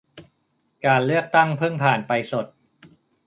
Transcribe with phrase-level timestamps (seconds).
[0.85, 2.45] การเลือกตั้งเพิ่งผ่านไปสด